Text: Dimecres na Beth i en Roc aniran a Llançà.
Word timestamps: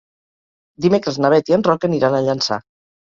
Dimecres 0.87 1.19
na 1.25 1.31
Beth 1.33 1.51
i 1.53 1.57
en 1.59 1.65
Roc 1.67 1.89
aniran 1.89 2.17
a 2.17 2.23
Llançà. 2.29 2.59